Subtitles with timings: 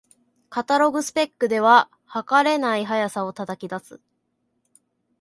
[0.49, 4.01] カタログスペックでは、はかれない速さを叩き出す